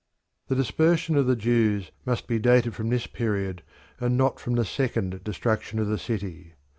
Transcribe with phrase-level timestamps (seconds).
[0.47, 3.61] The dispersion of the Jews must be dated from this period
[3.99, 6.55] and not from the second destruction of the city.